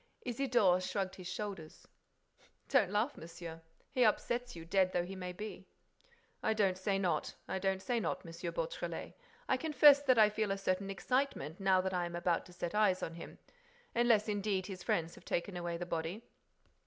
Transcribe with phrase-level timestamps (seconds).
[0.25, 1.87] Isidore shrugged his shoulders:
[2.69, 3.61] "Don't laugh, monsieur.
[3.91, 5.67] He upsets you, dead though he may be."
[6.41, 8.31] "I don't say not, I don't say not, M.
[8.51, 9.13] Beautrelet,
[9.47, 12.73] I confess that I feel a certain excitement now that I am about to set
[12.73, 16.25] eyes on him—unless, indeed, his friends have taken away the body."